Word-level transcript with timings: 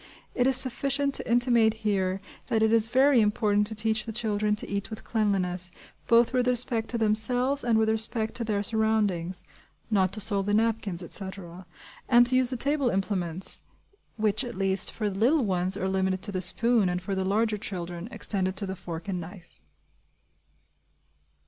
It 0.33 0.47
is 0.47 0.55
sufficient 0.55 1.13
to 1.13 1.31
intimate 1.31 1.75
here 1.85 2.21
that 2.47 2.63
it 2.63 2.73
is 2.73 2.87
very 2.87 3.21
important 3.21 3.67
to 3.67 3.75
teach 3.75 4.03
the 4.07 4.11
children 4.11 4.55
to 4.55 4.67
eat 4.67 4.89
with 4.89 5.03
cleanliness, 5.03 5.69
both 6.07 6.33
with 6.33 6.47
respect 6.47 6.89
to 6.89 6.97
themselves 6.97 7.63
and 7.63 7.77
with 7.77 7.87
respect 7.87 8.33
to 8.37 8.43
their 8.43 8.63
surroundings 8.63 9.43
(not 9.91 10.11
to 10.13 10.19
soil 10.19 10.41
the 10.41 10.55
napkins, 10.55 11.03
etc.), 11.03 11.67
and 12.09 12.25
to 12.25 12.35
use 12.35 12.49
the 12.49 12.57
table 12.57 12.89
implements 12.89 13.61
(which, 14.17 14.43
at 14.43 14.57
least, 14.57 14.91
for 14.91 15.07
the 15.07 15.19
little 15.19 15.45
ones, 15.45 15.77
are 15.77 15.87
limited 15.87 16.23
to 16.23 16.31
the 16.31 16.41
spoon, 16.41 16.89
and 16.89 16.99
for 17.03 17.13
the 17.13 17.23
larger 17.23 17.59
children 17.59 18.07
extended 18.09 18.55
to 18.55 18.65
the 18.65 18.75
fork 18.75 19.07
and 19.07 19.21
knife). 19.21 19.59